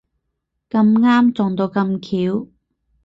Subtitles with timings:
[0.67, 1.99] 咁啱撞到咁
[2.33, 2.47] 巧